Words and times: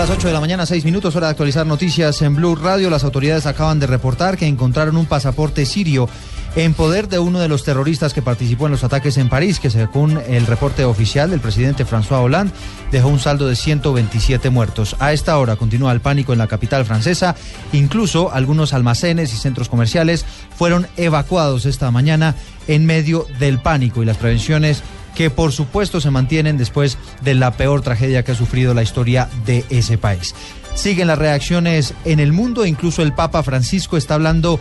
las 0.00 0.08
8 0.08 0.28
de 0.28 0.32
la 0.32 0.40
mañana, 0.40 0.64
6 0.64 0.86
minutos, 0.86 1.14
hora 1.14 1.26
de 1.26 1.32
actualizar 1.32 1.66
noticias 1.66 2.22
en 2.22 2.34
Blue 2.34 2.54
Radio. 2.54 2.88
Las 2.88 3.04
autoridades 3.04 3.44
acaban 3.44 3.78
de 3.78 3.86
reportar 3.86 4.38
que 4.38 4.46
encontraron 4.46 4.96
un 4.96 5.04
pasaporte 5.04 5.66
sirio 5.66 6.08
en 6.56 6.72
poder 6.72 7.06
de 7.06 7.18
uno 7.18 7.38
de 7.38 7.48
los 7.48 7.64
terroristas 7.64 8.14
que 8.14 8.22
participó 8.22 8.64
en 8.64 8.72
los 8.72 8.82
ataques 8.82 9.18
en 9.18 9.28
París, 9.28 9.60
que 9.60 9.68
según 9.68 10.18
el 10.26 10.46
reporte 10.46 10.86
oficial 10.86 11.28
del 11.28 11.40
presidente 11.40 11.84
François 11.84 12.24
Hollande 12.24 12.54
dejó 12.90 13.08
un 13.08 13.18
saldo 13.18 13.46
de 13.46 13.56
127 13.56 14.48
muertos. 14.48 14.96
A 15.00 15.12
esta 15.12 15.36
hora 15.36 15.56
continúa 15.56 15.92
el 15.92 16.00
pánico 16.00 16.32
en 16.32 16.38
la 16.38 16.46
capital 16.46 16.86
francesa. 16.86 17.36
Incluso 17.74 18.32
algunos 18.32 18.72
almacenes 18.72 19.34
y 19.34 19.36
centros 19.36 19.68
comerciales 19.68 20.24
fueron 20.56 20.86
evacuados 20.96 21.66
esta 21.66 21.90
mañana 21.90 22.36
en 22.68 22.86
medio 22.86 23.26
del 23.38 23.58
pánico 23.58 24.02
y 24.02 24.06
las 24.06 24.16
prevenciones 24.16 24.82
que 25.20 25.28
por 25.28 25.52
supuesto 25.52 26.00
se 26.00 26.10
mantienen 26.10 26.56
después 26.56 26.96
de 27.20 27.34
la 27.34 27.50
peor 27.50 27.82
tragedia 27.82 28.24
que 28.24 28.32
ha 28.32 28.34
sufrido 28.34 28.72
la 28.72 28.82
historia 28.82 29.28
de 29.44 29.66
ese 29.68 29.98
país. 29.98 30.34
Siguen 30.74 31.08
las 31.08 31.18
reacciones 31.18 31.92
en 32.06 32.20
el 32.20 32.32
mundo, 32.32 32.64
incluso 32.64 33.02
el 33.02 33.12
Papa 33.12 33.42
Francisco 33.42 33.98
está 33.98 34.14
hablando 34.14 34.58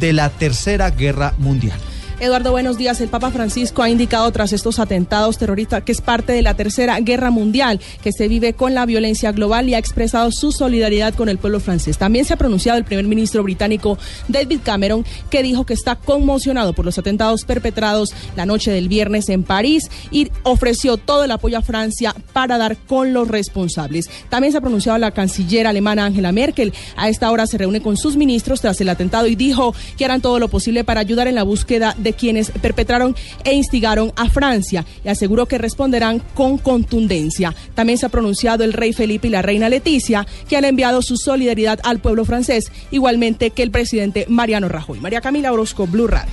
de 0.00 0.12
la 0.12 0.28
Tercera 0.30 0.90
Guerra 0.90 1.34
Mundial. 1.38 1.78
Eduardo, 2.22 2.52
buenos 2.52 2.78
días. 2.78 3.00
El 3.00 3.08
Papa 3.08 3.32
Francisco 3.32 3.82
ha 3.82 3.90
indicado 3.90 4.30
tras 4.30 4.52
estos 4.52 4.78
atentados 4.78 5.38
terroristas 5.38 5.82
que 5.82 5.90
es 5.90 6.00
parte 6.00 6.32
de 6.32 6.42
la 6.42 6.54
tercera 6.54 7.00
guerra 7.00 7.32
mundial 7.32 7.80
que 8.00 8.12
se 8.12 8.28
vive 8.28 8.52
con 8.52 8.74
la 8.74 8.86
violencia 8.86 9.32
global 9.32 9.68
y 9.68 9.74
ha 9.74 9.78
expresado 9.78 10.30
su 10.30 10.52
solidaridad 10.52 11.14
con 11.14 11.28
el 11.28 11.38
pueblo 11.38 11.58
francés. 11.58 11.98
También 11.98 12.24
se 12.24 12.34
ha 12.34 12.36
pronunciado 12.36 12.78
el 12.78 12.84
primer 12.84 13.06
ministro 13.06 13.42
británico 13.42 13.98
David 14.28 14.60
Cameron, 14.62 15.04
que 15.30 15.42
dijo 15.42 15.66
que 15.66 15.74
está 15.74 15.96
conmocionado 15.96 16.74
por 16.74 16.84
los 16.84 16.96
atentados 16.96 17.44
perpetrados 17.44 18.14
la 18.36 18.46
noche 18.46 18.70
del 18.70 18.88
viernes 18.88 19.28
en 19.28 19.42
París 19.42 19.90
y 20.12 20.30
ofreció 20.44 20.98
todo 20.98 21.24
el 21.24 21.30
apoyo 21.32 21.58
a 21.58 21.62
Francia 21.62 22.14
para 22.32 22.56
dar 22.56 22.76
con 22.76 23.12
los 23.12 23.26
responsables. 23.26 24.08
También 24.28 24.52
se 24.52 24.58
ha 24.58 24.60
pronunciado 24.60 24.96
la 24.96 25.10
canciller 25.10 25.66
alemana 25.66 26.04
Angela 26.04 26.30
Merkel. 26.30 26.72
A 26.94 27.08
esta 27.08 27.32
hora 27.32 27.48
se 27.48 27.58
reúne 27.58 27.82
con 27.82 27.96
sus 27.96 28.14
ministros 28.14 28.60
tras 28.60 28.80
el 28.80 28.90
atentado 28.90 29.26
y 29.26 29.34
dijo 29.34 29.74
que 29.96 30.04
harán 30.04 30.20
todo 30.20 30.38
lo 30.38 30.46
posible 30.46 30.84
para 30.84 31.00
ayudar 31.00 31.26
en 31.26 31.34
la 31.34 31.42
búsqueda 31.42 31.96
de 31.98 32.11
quienes 32.12 32.50
perpetraron 32.50 33.14
e 33.44 33.54
instigaron 33.54 34.12
a 34.16 34.28
Francia 34.28 34.84
y 35.04 35.08
aseguró 35.08 35.46
que 35.46 35.58
responderán 35.58 36.20
con 36.34 36.58
contundencia. 36.58 37.54
También 37.74 37.98
se 37.98 38.06
ha 38.06 38.10
pronunciado 38.10 38.64
el 38.64 38.72
rey 38.72 38.92
Felipe 38.92 39.28
y 39.28 39.30
la 39.30 39.42
reina 39.42 39.68
Leticia, 39.68 40.26
que 40.48 40.56
han 40.56 40.64
enviado 40.64 41.02
su 41.02 41.16
solidaridad 41.16 41.80
al 41.82 42.00
pueblo 42.00 42.24
francés, 42.24 42.70
igualmente 42.90 43.50
que 43.50 43.62
el 43.62 43.70
presidente 43.70 44.26
Mariano 44.28 44.68
Rajoy. 44.68 45.00
María 45.00 45.20
Camila 45.20 45.52
Orozco, 45.52 45.86
Blue 45.86 46.06
Radio. 46.06 46.32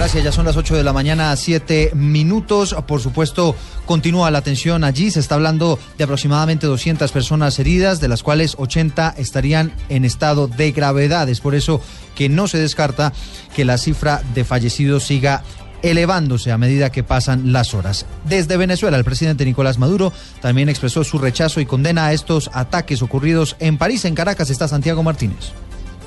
Gracias. 0.00 0.24
Ya 0.24 0.32
son 0.32 0.46
las 0.46 0.56
8 0.56 0.76
de 0.76 0.82
la 0.82 0.92
mañana, 0.92 1.36
7 1.36 1.90
minutos. 1.94 2.74
Por 2.86 3.00
supuesto, 3.00 3.54
continúa 3.84 4.30
la 4.30 4.38
atención 4.38 4.82
allí. 4.82 5.10
Se 5.10 5.20
está 5.20 5.34
hablando 5.34 5.78
de 5.98 6.04
aproximadamente 6.04 6.66
200 6.66 7.12
personas 7.12 7.58
heridas, 7.58 8.00
de 8.00 8.08
las 8.08 8.22
cuales 8.22 8.54
80 8.58 9.14
estarían 9.18 9.72
en 9.88 10.04
estado 10.04 10.48
de 10.48 10.72
gravedad. 10.72 11.28
Es 11.28 11.40
por 11.40 11.54
eso 11.54 11.82
que 12.14 12.28
no 12.28 12.48
se 12.48 12.58
descarta 12.58 13.12
que 13.54 13.64
la 13.64 13.78
cifra 13.78 14.22
de 14.34 14.44
fallecidos 14.44 15.04
siga 15.04 15.42
elevándose 15.82 16.50
a 16.50 16.58
medida 16.58 16.90
que 16.90 17.02
pasan 17.02 17.52
las 17.52 17.74
horas. 17.74 18.06
Desde 18.24 18.56
Venezuela, 18.56 18.96
el 18.96 19.04
presidente 19.04 19.44
Nicolás 19.44 19.78
Maduro 19.78 20.12
también 20.40 20.68
expresó 20.68 21.04
su 21.04 21.18
rechazo 21.18 21.60
y 21.60 21.66
condena 21.66 22.06
a 22.06 22.12
estos 22.12 22.50
ataques 22.54 23.02
ocurridos 23.02 23.54
en 23.60 23.76
París. 23.76 24.04
En 24.06 24.14
Caracas 24.14 24.50
está 24.50 24.66
Santiago 24.66 25.02
Martínez. 25.02 25.52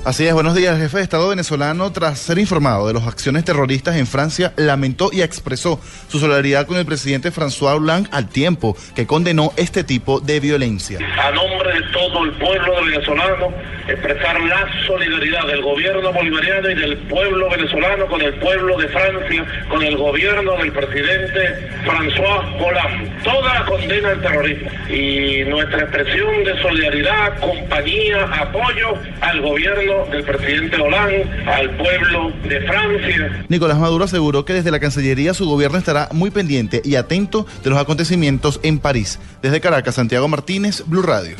Así 0.04 0.26
es, 0.26 0.34
buenos 0.34 0.54
días. 0.54 0.74
El 0.74 0.82
jefe 0.82 0.98
de 0.98 1.02
Estado 1.02 1.30
venezolano, 1.30 1.90
tras 1.90 2.18
ser 2.18 2.38
informado 2.38 2.86
de 2.86 2.92
las 2.92 3.06
acciones 3.06 3.42
terroristas 3.42 3.96
en 3.96 4.06
Francia, 4.06 4.52
lamentó 4.56 5.08
y 5.10 5.22
expresó 5.22 5.80
su 6.08 6.18
solidaridad 6.18 6.66
con 6.66 6.76
el 6.76 6.84
presidente 6.84 7.32
François 7.32 7.74
Hollande 7.78 8.10
al 8.12 8.28
tiempo 8.28 8.76
que 8.94 9.06
condenó 9.06 9.54
este 9.56 9.82
tipo 9.82 10.20
de 10.20 10.40
violencia. 10.40 10.98
A 11.18 11.30
nombre 11.30 11.72
de 11.72 11.80
todo 11.90 12.22
el 12.22 12.32
pueblo 12.32 12.84
venezolano, 12.84 13.48
expresar 13.88 14.38
la 14.42 14.68
solidaridad 14.86 15.46
del 15.46 15.62
gobierno 15.62 16.12
bolivariano 16.12 16.68
y 16.68 16.74
del 16.74 16.98
pueblo 17.08 17.48
venezolano 17.48 18.06
con 18.06 18.20
el 18.20 18.34
pueblo 18.34 18.76
de 18.76 18.88
Francia, 18.88 19.46
con 19.70 19.82
el 19.82 19.96
gobierno 19.96 20.54
del 20.58 20.70
presidente 20.70 21.70
François 21.86 22.44
Hollande. 22.60 23.10
Toda 23.24 23.54
la 23.54 23.64
condena 23.64 24.10
al 24.10 24.20
terrorismo 24.20 24.70
y 24.90 25.44
nuestra 25.44 25.78
expresión 25.78 26.44
de 26.44 26.60
solidaridad, 26.60 27.38
compañía, 27.40 28.24
apoyo 28.24 28.98
al 29.22 29.40
gobierno 29.40 29.93
del 30.10 30.24
presidente 30.24 30.76
Hollande 30.76 31.26
al 31.46 31.76
pueblo 31.76 32.32
de 32.48 32.60
Francia. 32.62 33.44
Nicolás 33.48 33.78
Maduro 33.78 34.04
aseguró 34.04 34.44
que 34.44 34.52
desde 34.52 34.70
la 34.70 34.80
Cancillería 34.80 35.34
su 35.34 35.46
gobierno 35.46 35.78
estará 35.78 36.08
muy 36.12 36.30
pendiente 36.30 36.82
y 36.84 36.96
atento 36.96 37.46
de 37.62 37.70
los 37.70 37.78
acontecimientos 37.78 38.60
en 38.62 38.78
París. 38.78 39.18
Desde 39.42 39.60
Caracas, 39.60 39.94
Santiago 39.94 40.28
Martínez, 40.28 40.82
Blue 40.86 41.02
Radio. 41.02 41.36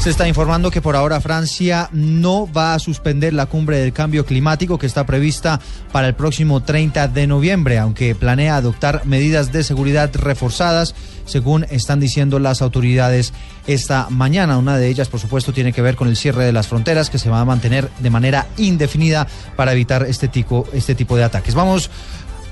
Se 0.00 0.08
está 0.08 0.26
informando 0.26 0.70
que 0.70 0.80
por 0.80 0.96
ahora 0.96 1.20
Francia 1.20 1.90
no 1.92 2.50
va 2.50 2.72
a 2.72 2.78
suspender 2.78 3.34
la 3.34 3.44
cumbre 3.44 3.76
del 3.76 3.92
cambio 3.92 4.24
climático 4.24 4.78
que 4.78 4.86
está 4.86 5.04
prevista 5.04 5.60
para 5.92 6.08
el 6.08 6.14
próximo 6.14 6.62
30 6.62 7.08
de 7.08 7.26
noviembre, 7.26 7.78
aunque 7.78 8.14
planea 8.14 8.56
adoptar 8.56 9.04
medidas 9.04 9.52
de 9.52 9.62
seguridad 9.62 10.10
reforzadas, 10.14 10.94
según 11.26 11.66
están 11.68 12.00
diciendo 12.00 12.38
las 12.38 12.62
autoridades 12.62 13.34
esta 13.66 14.08
mañana. 14.08 14.56
Una 14.56 14.78
de 14.78 14.88
ellas, 14.88 15.10
por 15.10 15.20
supuesto, 15.20 15.52
tiene 15.52 15.74
que 15.74 15.82
ver 15.82 15.96
con 15.96 16.08
el 16.08 16.16
cierre 16.16 16.46
de 16.46 16.52
las 16.52 16.66
fronteras 16.66 17.10
que 17.10 17.18
se 17.18 17.28
va 17.28 17.40
a 17.40 17.44
mantener 17.44 17.90
de 17.98 18.08
manera 18.08 18.46
indefinida 18.56 19.26
para 19.54 19.72
evitar 19.72 20.04
este 20.04 20.28
tipo, 20.28 20.66
este 20.72 20.94
tipo 20.94 21.14
de 21.14 21.24
ataques. 21.24 21.54
Vamos 21.54 21.90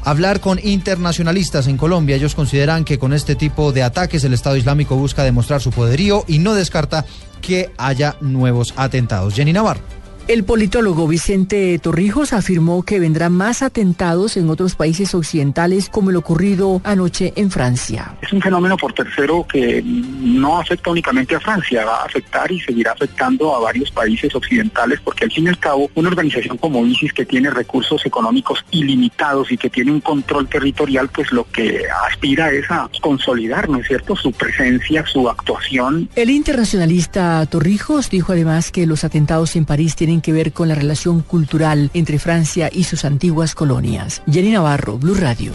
hablar 0.04 0.40
con 0.40 0.58
internacionalistas 0.62 1.66
en 1.66 1.76
Colombia. 1.76 2.16
Ellos 2.16 2.34
consideran 2.34 2.84
que 2.84 2.98
con 2.98 3.12
este 3.12 3.34
tipo 3.34 3.72
de 3.72 3.82
ataques 3.82 4.24
el 4.24 4.34
Estado 4.34 4.56
Islámico 4.56 4.96
busca 4.96 5.22
demostrar 5.22 5.60
su 5.60 5.70
poderío 5.70 6.24
y 6.26 6.38
no 6.38 6.54
descarta 6.54 7.04
que 7.40 7.70
haya 7.76 8.16
nuevos 8.20 8.74
atentados. 8.76 9.34
Jenny 9.34 9.52
Navarro. 9.52 9.97
El 10.28 10.44
politólogo 10.44 11.08
Vicente 11.08 11.78
Torrijos 11.78 12.34
afirmó 12.34 12.82
que 12.82 13.00
vendrán 13.00 13.32
más 13.32 13.62
atentados 13.62 14.36
en 14.36 14.50
otros 14.50 14.74
países 14.74 15.14
occidentales 15.14 15.88
como 15.88 16.10
el 16.10 16.16
ocurrido 16.16 16.82
anoche 16.84 17.32
en 17.36 17.50
Francia. 17.50 18.14
Es 18.20 18.30
un 18.34 18.42
fenómeno 18.42 18.76
por 18.76 18.92
tercero 18.92 19.46
que 19.50 19.82
no 19.82 20.58
afecta 20.60 20.90
únicamente 20.90 21.34
a 21.34 21.40
Francia, 21.40 21.82
va 21.86 22.02
a 22.02 22.04
afectar 22.04 22.52
y 22.52 22.60
seguirá 22.60 22.92
afectando 22.92 23.56
a 23.56 23.60
varios 23.60 23.90
países 23.90 24.34
occidentales 24.34 25.00
porque 25.02 25.24
al 25.24 25.32
fin 25.32 25.46
y 25.46 25.48
al 25.48 25.58
cabo 25.58 25.90
una 25.94 26.10
organización 26.10 26.58
como 26.58 26.84
ISIS 26.84 27.14
que 27.14 27.24
tiene 27.24 27.48
recursos 27.48 28.04
económicos 28.04 28.62
ilimitados 28.70 29.50
y 29.50 29.56
que 29.56 29.70
tiene 29.70 29.92
un 29.92 30.02
control 30.02 30.46
territorial 30.46 31.08
pues 31.08 31.32
lo 31.32 31.44
que 31.50 31.84
aspira 32.06 32.50
es 32.50 32.70
a 32.70 32.90
consolidar, 33.00 33.70
¿no 33.70 33.78
es 33.78 33.88
cierto?, 33.88 34.14
su 34.14 34.30
presencia, 34.32 35.06
su 35.06 35.26
actuación. 35.26 36.10
El 36.16 36.28
internacionalista 36.28 37.46
Torrijos 37.46 38.10
dijo 38.10 38.32
además 38.32 38.70
que 38.70 38.86
los 38.86 39.04
atentados 39.04 39.56
en 39.56 39.64
París 39.64 39.96
tienen 39.96 40.17
que 40.20 40.32
ver 40.32 40.52
con 40.52 40.68
la 40.68 40.74
relación 40.74 41.20
cultural 41.22 41.90
entre 41.94 42.18
Francia 42.18 42.70
y 42.72 42.84
sus 42.84 43.04
antiguas 43.04 43.54
colonias. 43.54 44.22
Jenny 44.30 44.50
Navarro, 44.50 44.98
Blue 44.98 45.14
Radio. 45.14 45.52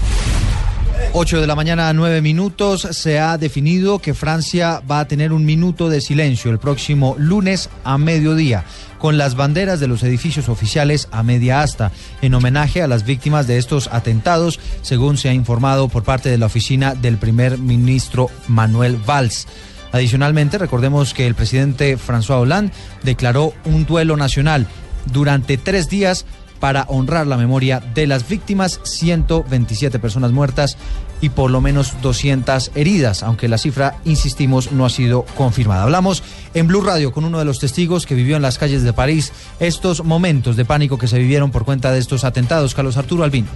8 1.15 1.41
de 1.41 1.47
la 1.47 1.55
mañana, 1.55 1.93
9 1.93 2.21
minutos. 2.21 2.87
Se 2.91 3.19
ha 3.19 3.37
definido 3.37 3.99
que 3.99 4.15
Francia 4.15 4.81
va 4.89 4.99
a 4.99 5.07
tener 5.07 5.31
un 5.31 5.45
minuto 5.45 5.87
de 5.87 6.01
silencio 6.01 6.49
el 6.49 6.57
próximo 6.57 7.15
lunes 7.19 7.69
a 7.83 7.99
mediodía, 7.99 8.65
con 8.97 9.17
las 9.19 9.35
banderas 9.35 9.79
de 9.79 9.87
los 9.87 10.01
edificios 10.01 10.49
oficiales 10.49 11.07
a 11.11 11.21
media 11.21 11.61
asta, 11.61 11.91
en 12.21 12.33
homenaje 12.33 12.81
a 12.81 12.87
las 12.87 13.05
víctimas 13.05 13.45
de 13.45 13.57
estos 13.59 13.89
atentados, 13.91 14.59
según 14.81 15.17
se 15.17 15.29
ha 15.29 15.33
informado 15.33 15.87
por 15.87 16.03
parte 16.03 16.29
de 16.29 16.37
la 16.37 16.47
oficina 16.47 16.95
del 16.95 17.17
primer 17.17 17.59
ministro 17.59 18.29
Manuel 18.47 18.97
Valls. 18.97 19.45
Adicionalmente, 19.93 20.57
recordemos 20.57 21.13
que 21.13 21.27
el 21.27 21.35
presidente 21.35 21.97
François 21.97 22.41
Hollande 22.41 22.73
declaró 23.03 23.53
un 23.63 23.85
duelo 23.85 24.17
nacional 24.17 24.67
durante 25.13 25.57
tres 25.57 25.87
días 25.87 26.25
para 26.59 26.85
honrar 26.87 27.27
la 27.27 27.37
memoria 27.37 27.79
de 27.93 28.07
las 28.07 28.27
víctimas, 28.27 28.79
127 28.83 29.99
personas 29.99 30.31
muertas 30.31 30.77
y 31.21 31.29
por 31.29 31.51
lo 31.51 31.61
menos 31.61 32.01
200 32.01 32.71
heridas, 32.73 33.21
aunque 33.21 33.47
la 33.47 33.59
cifra, 33.59 33.97
insistimos, 34.03 34.71
no 34.71 34.85
ha 34.85 34.89
sido 34.89 35.25
confirmada. 35.35 35.83
Hablamos 35.83 36.23
en 36.55 36.67
Blue 36.67 36.81
Radio 36.81 37.11
con 37.11 37.25
uno 37.25 37.37
de 37.37 37.45
los 37.45 37.59
testigos 37.59 38.07
que 38.07 38.15
vivió 38.15 38.35
en 38.35 38.41
las 38.41 38.57
calles 38.57 38.81
de 38.81 38.93
París 38.93 39.31
estos 39.59 40.03
momentos 40.03 40.55
de 40.55 40.65
pánico 40.65 40.97
que 40.97 41.07
se 41.07 41.19
vivieron 41.19 41.51
por 41.51 41.65
cuenta 41.65 41.91
de 41.91 41.99
estos 41.99 42.23
atentados, 42.23 42.73
Carlos 42.73 42.97
Arturo 42.97 43.25
Albino. 43.25 43.49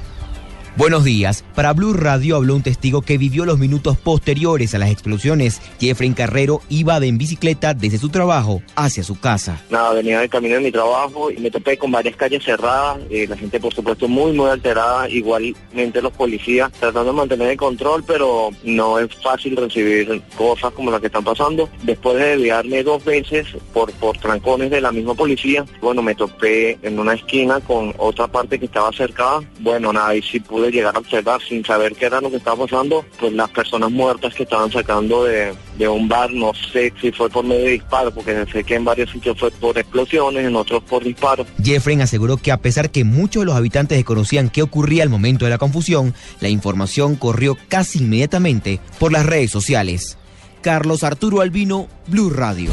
Buenos 0.77 1.03
días. 1.03 1.43
Para 1.55 1.73
Blue 1.73 1.93
Radio 1.93 2.35
habló 2.35 2.53
un 2.53 2.61
testigo 2.61 3.01
que 3.01 3.17
vivió 3.17 3.45
los 3.45 3.57
minutos 3.57 3.97
posteriores 3.97 4.75
a 4.75 4.77
las 4.77 4.91
explosiones. 4.91 5.59
Jeffrey 5.79 6.11
Carrero 6.11 6.61
iba 6.69 6.99
de 6.99 7.07
en 7.07 7.17
bicicleta 7.17 7.73
desde 7.73 7.97
su 7.97 8.09
trabajo 8.09 8.61
hacia 8.75 9.03
su 9.03 9.19
casa. 9.19 9.59
Nada, 9.71 9.93
venía 9.93 10.19
de 10.19 10.29
camino 10.29 10.53
de 10.53 10.61
mi 10.61 10.71
trabajo 10.71 11.31
y 11.31 11.37
me 11.37 11.49
topé 11.49 11.79
con 11.79 11.89
varias 11.89 12.15
calles 12.15 12.43
cerradas. 12.43 12.99
eh, 13.09 13.25
la 13.27 13.35
gente, 13.35 13.59
por 13.59 13.73
supuesto, 13.73 14.07
muy, 14.07 14.33
muy 14.33 14.51
alterada. 14.51 15.09
Igualmente 15.09 15.99
los 15.99 16.13
policías 16.13 16.71
tratando 16.73 17.05
de 17.05 17.17
mantener 17.17 17.49
el 17.49 17.57
control, 17.57 18.03
pero 18.05 18.51
no 18.63 18.99
es 18.99 19.07
fácil 19.15 19.57
recibir 19.57 20.21
cosas 20.37 20.71
como 20.73 20.91
las 20.91 21.01
que 21.01 21.07
están 21.07 21.23
pasando. 21.23 21.67
Después 21.81 22.17
de 22.17 22.37
desviarme 22.37 22.83
dos 22.83 23.03
veces 23.03 23.47
por, 23.73 23.91
por 23.93 24.15
trancones 24.19 24.69
de 24.69 24.79
la 24.79 24.91
misma 24.91 25.15
policía, 25.15 25.65
bueno, 25.81 26.03
me 26.03 26.13
topé 26.13 26.77
en 26.83 26.99
una 26.99 27.15
esquina 27.15 27.61
con 27.61 27.95
otra 27.97 28.27
parte 28.27 28.59
que 28.59 28.65
estaba 28.65 28.91
cercada. 28.93 29.39
Bueno, 29.61 29.91
nada, 29.91 30.13
y 30.13 30.21
sí 30.21 30.39
pude 30.39 30.66
pude 30.67 30.71
llegar 30.71 30.95
a 30.95 30.99
observar 30.99 31.41
sin 31.47 31.63
saber 31.63 31.95
qué 31.95 32.05
era 32.05 32.21
lo 32.21 32.29
que 32.29 32.37
estaba 32.37 32.65
pasando, 32.65 33.05
pues 33.19 33.33
las 33.33 33.49
personas 33.49 33.91
muertas 33.91 34.33
que 34.33 34.43
estaban 34.43 34.71
sacando 34.71 35.23
de, 35.23 35.53
de 35.77 35.87
un 35.87 36.07
bar, 36.07 36.31
no 36.31 36.51
sé 36.73 36.93
si 37.01 37.11
fue 37.11 37.29
por 37.29 37.45
medio 37.45 37.65
de 37.65 37.71
disparo, 37.71 38.13
porque 38.13 38.45
sé 38.51 38.63
que 38.63 38.75
en 38.75 38.85
varios 38.85 39.11
sitios 39.11 39.37
fue 39.39 39.51
por 39.51 39.77
explosiones, 39.77 40.45
en 40.45 40.55
otros 40.55 40.83
por 40.83 41.03
disparo. 41.03 41.45
Jeffrey 41.63 41.99
aseguró 42.01 42.37
que 42.37 42.51
a 42.51 42.57
pesar 42.57 42.89
que 42.91 43.03
muchos 43.03 43.41
de 43.41 43.45
los 43.47 43.55
habitantes 43.55 43.97
desconocían 43.97 44.49
qué 44.49 44.61
ocurría 44.61 45.03
al 45.03 45.09
momento 45.09 45.45
de 45.45 45.51
la 45.51 45.57
confusión, 45.57 46.13
la 46.39 46.49
información 46.49 47.15
corrió 47.15 47.57
casi 47.67 47.99
inmediatamente 47.99 48.79
por 48.99 49.11
las 49.11 49.25
redes 49.25 49.51
sociales. 49.51 50.17
Carlos 50.61 51.03
Arturo 51.03 51.41
Albino, 51.41 51.87
Blue 52.07 52.29
Radio. 52.29 52.71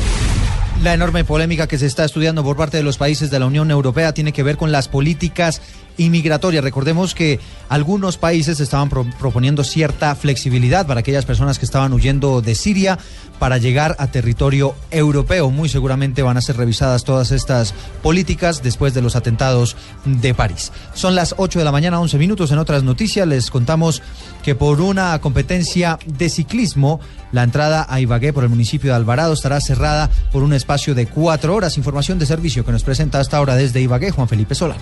La 0.83 0.93
enorme 0.93 1.25
polémica 1.25 1.67
que 1.67 1.79
se 1.79 1.87
está 1.87 2.05
estudiando 2.05 2.43
por 2.45 2.57
parte 2.57 2.77
de 2.77 2.83
los 2.83 2.99
países 2.99 3.31
de 3.31 3.39
la 3.39 3.47
Unión 3.47 3.71
Europea 3.71 4.13
tiene 4.13 4.33
que 4.33 4.43
ver 4.43 4.57
con 4.57 4.73
las 4.73 4.89
políticas 4.89 5.63
inmigratorias. 5.97 6.65
Recordemos 6.65 7.15
que 7.15 7.41
algunos 7.69 8.19
países 8.19 8.61
estaban 8.61 8.89
pro 8.89 9.07
proponiendo 9.19 9.65
cierta 9.65 10.15
flexibilidad 10.15 10.87
para 10.87 11.01
aquellas 11.01 11.25
personas 11.25 11.59
que 11.59 11.65
estaban 11.65 11.93
huyendo 11.93 12.41
de 12.41 12.55
Siria 12.55 12.99
para 13.39 13.59
llegar 13.59 13.97
a 13.99 14.07
territorio 14.07 14.75
europeo. 14.91 15.51
Muy 15.51 15.69
seguramente 15.69 16.23
van 16.23 16.37
a 16.37 16.41
ser 16.41 16.57
revisadas 16.57 17.05
todas 17.05 17.33
estas 17.33 17.75
políticas 18.03 18.63
después 18.63 18.95
de 18.95 19.03
los 19.03 19.17
atentados 19.17 19.77
de 20.05 20.35
París. 20.35 20.73
Son 20.95 21.15
las 21.15 21.35
8 21.37 21.59
de 21.59 21.65
la 21.65 21.73
mañana, 21.73 22.01
11 22.01 22.19
minutos. 22.19 22.53
En 22.53 22.59
otras 22.59 22.83
noticias 22.83 23.27
les 23.27 23.51
contamos 23.51 24.03
que 24.43 24.55
por 24.55 24.81
una 24.81 25.19
competencia 25.21 25.99
de 26.07 26.29
ciclismo, 26.29 27.01
la 27.33 27.43
entrada 27.43 27.87
a 27.89 28.01
Ibagué 28.01 28.33
por 28.33 28.45
el 28.45 28.51
municipio 28.51 28.91
de 28.91 28.97
Alvarado 28.97 29.33
estará 29.33 29.61
cerrada 29.61 30.11
por 30.33 30.43
un 30.43 30.53
espacio 30.53 30.95
de 30.95 31.07
cuatro 31.07 31.55
horas. 31.55 31.77
Información 31.77 32.19
de 32.19 32.27
servicio 32.27 32.65
que 32.65 32.73
nos 32.73 32.85
presenta 32.85 33.19
hasta 33.19 33.37
ahora 33.37 33.57
desde 33.57 33.81
Ibagué 33.81 34.11
Juan 34.11 34.29
Felipe 34.29 34.55
Sola. 34.55 34.77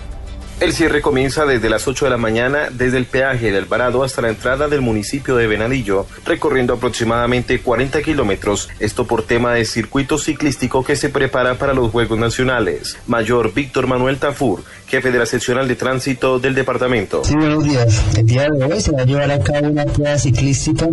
El 0.59 0.71
cierre 0.71 1.01
comienza 1.01 1.45
desde 1.45 1.69
las 1.69 1.87
8 1.87 2.05
de 2.05 2.11
la 2.11 2.17
mañana 2.17 2.69
desde 2.71 2.97
el 2.97 3.05
peaje 3.05 3.51
de 3.51 3.57
Alvarado 3.57 4.03
hasta 4.03 4.21
la 4.21 4.29
entrada 4.29 4.69
del 4.69 4.81
municipio 4.81 5.35
de 5.35 5.47
Venadillo, 5.47 6.05
recorriendo 6.25 6.75
aproximadamente 6.75 7.59
40 7.59 8.01
kilómetros, 8.01 8.69
esto 8.79 9.05
por 9.05 9.23
tema 9.23 9.53
de 9.53 9.65
circuito 9.65 10.17
ciclístico 10.17 10.83
que 10.83 10.95
se 10.95 11.09
prepara 11.09 11.55
para 11.55 11.73
los 11.73 11.91
Juegos 11.91 12.17
Nacionales. 12.17 12.97
Mayor 13.07 13.53
Víctor 13.53 13.87
Manuel 13.87 14.17
Tafur, 14.19 14.63
jefe 14.87 15.11
de 15.11 15.19
la 15.19 15.25
seccional 15.25 15.67
de 15.67 15.75
tránsito 15.75 16.39
del 16.39 16.55
departamento. 16.55 17.23
Sí, 17.25 17.35
buenos 17.35 17.63
días. 17.63 18.01
El 18.15 18.25
día 18.25 18.47
de 18.49 18.63
hoy 18.63 18.79
se 18.79 18.91
va 18.91 19.01
a 19.01 19.05
llevar 19.05 19.31
a 19.31 19.39
cabo 19.39 19.67
una 19.67 19.85
prueba 19.85 20.17
ciclística 20.17 20.87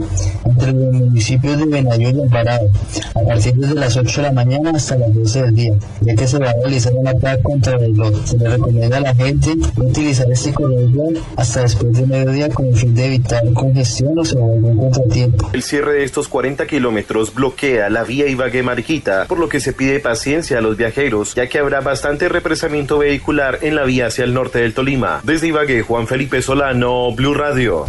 entre 0.47 0.73
los 0.73 0.93
municipios 0.95 1.59
de 1.59 1.67
Venadillo 1.67 2.19
y 2.19 2.23
Alvarado, 2.23 2.71
a 3.15 3.21
partir 3.29 3.55
de 3.55 3.75
las 3.75 3.97
8 3.97 4.23
de 4.23 4.27
la 4.27 4.33
mañana 4.33 4.73
hasta 4.75 4.97
las 4.97 5.15
12 5.15 5.43
del 5.43 5.55
día, 5.55 5.75
ya 6.01 6.15
que 6.15 6.27
se 6.27 6.39
va 6.39 6.51
a 6.51 6.55
realizar 6.55 6.93
una 6.95 7.13
prueba 7.13 7.37
contra 7.43 7.75
el 7.75 7.81
reloj. 7.81 8.25
Se 8.25 8.37
le 8.37 8.49
recomienda 8.49 8.97
a 8.97 9.01
la 9.01 9.15
gente 9.15 9.60
utilizar 9.77 10.31
este 10.31 10.53
corredor 10.53 11.15
hasta 11.37 11.63
después 11.63 11.93
de 11.93 12.07
mediodía 12.07 12.49
con 12.51 12.67
el 12.67 12.77
fin 12.77 12.95
de 12.95 13.07
evitar 13.07 13.43
congestión 13.53 14.19
o 14.19 14.23
algún 14.23 14.77
contratiempo. 14.77 15.51
El 15.53 15.63
cierre 15.63 15.95
de 15.95 16.05
estos 16.05 16.29
40 16.29 16.67
kilómetros 16.67 17.35
bloquea 17.35 17.91
la 17.91 18.05
vía 18.05 18.27
Ibagué-Mariquita, 18.27 19.27
por 19.27 19.39
lo 19.39 19.49
que 19.49 19.61
se 19.61 19.73
pide 19.73 20.01
paciencia 20.01 20.59
a 20.59 20.61
los 20.61 20.77
viajeros, 20.77 21.35
ya 21.35 21.49
que 21.49 21.59
habrá 21.59 21.81
bastante 21.81 22.29
represamiento 22.29 22.99
vehicular 22.99 23.59
en 23.63 23.75
la 23.75 23.85
vía 23.85 24.07
hacia 24.07 24.25
el 24.25 24.35
norte 24.35 24.61
del 24.61 24.75
Tolima. 24.75 25.21
Desde 25.25 25.49
Ibagué, 25.49 25.83
Juan 25.83 26.07
Felipe 26.07 26.43
Solano, 26.43 27.13
Blue 27.13 27.35
Radio. 27.35 27.87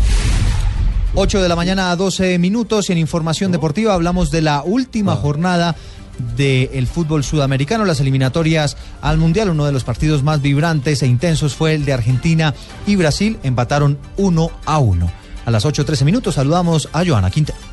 8 1.13 1.41
de 1.41 1.49
la 1.49 1.57
mañana 1.57 1.91
a 1.91 1.95
12 1.97 2.39
minutos 2.39 2.89
y 2.89 2.93
en 2.93 2.97
información 2.97 3.51
deportiva 3.51 3.93
hablamos 3.93 4.31
de 4.31 4.41
la 4.41 4.63
última 4.63 5.17
jornada 5.17 5.75
del 6.21 6.87
fútbol 6.87 7.23
sudamericano, 7.23 7.85
las 7.85 7.99
eliminatorias 7.99 8.77
al 9.01 9.17
Mundial. 9.17 9.49
Uno 9.49 9.65
de 9.65 9.71
los 9.71 9.83
partidos 9.83 10.23
más 10.23 10.41
vibrantes 10.41 11.01
e 11.03 11.07
intensos 11.07 11.55
fue 11.55 11.73
el 11.75 11.85
de 11.85 11.93
Argentina 11.93 12.53
y 12.87 12.95
Brasil. 12.95 13.37
Empataron 13.43 13.97
1 14.17 14.51
a 14.65 14.79
1. 14.79 15.11
A 15.45 15.51
las 15.51 15.65
8.13 15.65 16.05
minutos 16.05 16.35
saludamos 16.35 16.89
a 16.93 17.03
Joana 17.05 17.31
Quintero. 17.31 17.70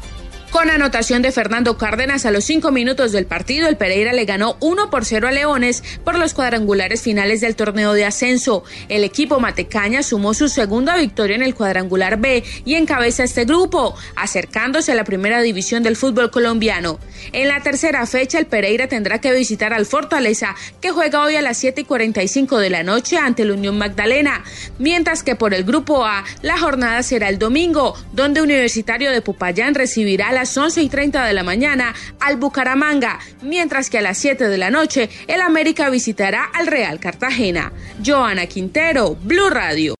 Con 0.50 0.70
anotación 0.70 1.20
de 1.20 1.30
Fernando 1.30 1.76
Cárdenas 1.76 2.24
a 2.24 2.30
los 2.30 2.42
cinco 2.42 2.72
minutos 2.72 3.12
del 3.12 3.26
partido, 3.26 3.68
el 3.68 3.76
Pereira 3.76 4.14
le 4.14 4.24
ganó 4.24 4.56
1 4.60 4.88
por 4.88 5.04
0 5.04 5.28
a 5.28 5.30
Leones 5.30 5.84
por 6.04 6.18
los 6.18 6.32
cuadrangulares 6.32 7.02
finales 7.02 7.42
del 7.42 7.54
torneo 7.54 7.92
de 7.92 8.06
ascenso. 8.06 8.64
El 8.88 9.04
equipo 9.04 9.40
Matecaña 9.40 10.02
sumó 10.02 10.32
su 10.32 10.48
segunda 10.48 10.96
victoria 10.96 11.36
en 11.36 11.42
el 11.42 11.54
cuadrangular 11.54 12.18
B 12.18 12.42
y 12.64 12.76
encabeza 12.76 13.24
este 13.24 13.44
grupo, 13.44 13.94
acercándose 14.16 14.90
a 14.90 14.94
la 14.94 15.04
primera 15.04 15.42
división 15.42 15.82
del 15.82 15.96
fútbol 15.96 16.30
colombiano. 16.30 16.98
En 17.32 17.48
la 17.48 17.62
tercera 17.62 18.06
fecha, 18.06 18.38
el 18.38 18.46
Pereira 18.46 18.88
tendrá 18.88 19.20
que 19.20 19.34
visitar 19.34 19.74
al 19.74 19.84
Fortaleza, 19.84 20.56
que 20.80 20.92
juega 20.92 21.22
hoy 21.24 21.36
a 21.36 21.42
las 21.42 21.58
7 21.58 21.82
y 21.82 21.84
45 21.84 22.58
de 22.58 22.70
la 22.70 22.82
noche 22.82 23.18
ante 23.18 23.44
la 23.44 23.52
Unión 23.52 23.76
Magdalena, 23.76 24.42
mientras 24.78 25.22
que 25.22 25.36
por 25.36 25.52
el 25.52 25.64
grupo 25.64 26.06
A, 26.06 26.24
la 26.40 26.58
jornada 26.58 27.02
será 27.02 27.28
el 27.28 27.38
domingo, 27.38 27.94
donde 28.14 28.40
Universitario 28.40 29.10
de 29.10 29.20
Popayán 29.20 29.74
recibirá 29.74 30.30
a 30.30 30.37
las 30.38 30.56
11 30.56 30.82
y 30.82 30.88
30 30.88 31.24
de 31.24 31.32
la 31.32 31.42
mañana 31.42 31.94
al 32.20 32.36
Bucaramanga, 32.36 33.18
mientras 33.42 33.90
que 33.90 33.98
a 33.98 34.02
las 34.02 34.18
7 34.18 34.48
de 34.48 34.56
la 34.56 34.70
noche 34.70 35.10
el 35.26 35.40
América 35.40 35.90
visitará 35.90 36.44
al 36.54 36.68
Real 36.68 37.00
Cartagena. 37.00 37.72
Joana 38.06 38.46
Quintero, 38.46 39.16
Blue 39.16 39.50
Radio. 39.50 39.96